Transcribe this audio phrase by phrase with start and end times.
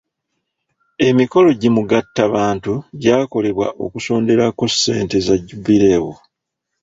[1.07, 6.13] Emikolo gi mugattabantu gyakolebwa okusonderako ssente za jubireewo